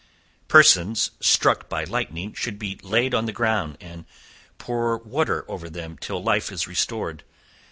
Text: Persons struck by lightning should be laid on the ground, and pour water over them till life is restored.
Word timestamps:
Persons 0.47 1.11
struck 1.19 1.69
by 1.69 1.83
lightning 1.83 2.33
should 2.33 2.57
be 2.57 2.79
laid 2.81 3.13
on 3.13 3.27
the 3.27 3.31
ground, 3.31 3.77
and 3.79 4.05
pour 4.57 4.97
water 4.97 5.45
over 5.47 5.69
them 5.69 5.95
till 6.01 6.23
life 6.23 6.51
is 6.51 6.67
restored. 6.67 7.23